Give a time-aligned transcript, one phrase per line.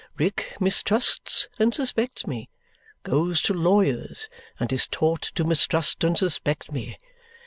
[0.17, 2.49] Rick mistrusts and suspects me
[3.03, 6.97] goes to lawyers, and is taught to mistrust and suspect me.